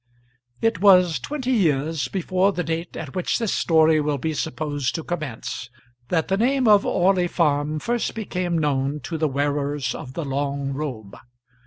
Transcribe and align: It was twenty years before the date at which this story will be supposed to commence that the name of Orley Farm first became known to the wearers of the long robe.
It 0.61 0.79
was 0.81 1.19
twenty 1.19 1.51
years 1.51 2.07
before 2.07 2.53
the 2.53 2.63
date 2.63 2.97
at 2.97 3.13
which 3.15 3.37
this 3.37 3.53
story 3.53 4.01
will 4.01 4.17
be 4.17 4.33
supposed 4.33 4.95
to 4.95 5.03
commence 5.03 5.69
that 6.09 6.27
the 6.27 6.37
name 6.37 6.67
of 6.67 6.87
Orley 6.87 7.27
Farm 7.27 7.77
first 7.77 8.15
became 8.15 8.57
known 8.57 8.99
to 9.01 9.19
the 9.19 9.27
wearers 9.27 9.93
of 9.93 10.13
the 10.15 10.25
long 10.25 10.73
robe. 10.73 11.15